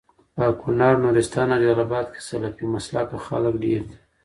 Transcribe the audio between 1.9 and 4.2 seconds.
کي سلفي مسلکه خلک ډير دي